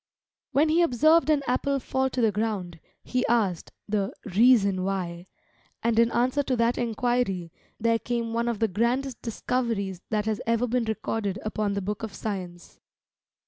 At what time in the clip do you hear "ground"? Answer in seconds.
2.31-2.79